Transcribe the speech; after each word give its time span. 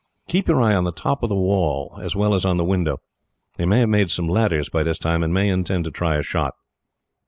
"Keep 0.27 0.47
your 0.47 0.59
eye 0.59 0.73
on 0.73 0.83
the 0.83 0.91
top 0.91 1.21
of 1.21 1.29
the 1.29 1.35
wall, 1.35 1.99
as 2.01 2.15
well 2.15 2.33
as 2.33 2.43
on 2.43 2.57
the 2.57 2.63
window. 2.63 2.97
They 3.59 3.65
may 3.67 3.81
have 3.81 3.89
made 3.89 4.09
some 4.09 4.27
ladders 4.27 4.67
by 4.67 4.81
this 4.81 4.97
time, 4.97 5.21
and 5.21 5.31
may 5.31 5.47
intend 5.47 5.85
to 5.85 5.91
try 5.91 6.15
a 6.15 6.23
shot." 6.23 6.55